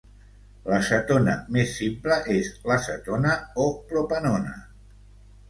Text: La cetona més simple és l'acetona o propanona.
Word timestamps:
La 0.71 0.77
cetona 0.85 1.35
més 1.57 1.75
simple 1.81 2.17
és 2.37 2.49
l'acetona 2.71 3.37
o 3.67 3.69
propanona. 3.93 4.57